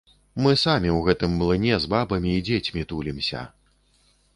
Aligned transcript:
Мы 0.45 0.53
самі 0.61 0.89
ў 0.93 0.99
гэтым 1.09 1.37
млыне 1.43 1.75
з 1.85 1.93
бабамі 1.95 2.31
і 2.41 2.43
дзецьмі 2.51 2.89
тулімся. 2.95 3.49